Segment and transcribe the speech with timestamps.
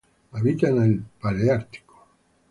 [0.31, 2.07] Habita en el Paleártico.